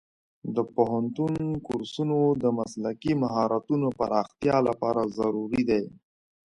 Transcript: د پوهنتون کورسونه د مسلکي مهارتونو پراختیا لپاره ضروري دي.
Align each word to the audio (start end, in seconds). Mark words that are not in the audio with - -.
د 0.55 0.57
پوهنتون 0.73 1.33
کورسونه 1.65 2.17
د 2.43 2.45
مسلکي 2.59 3.13
مهارتونو 3.23 3.87
پراختیا 3.99 4.57
لپاره 4.67 5.01
ضروري 5.17 5.63
دي. 5.69 5.83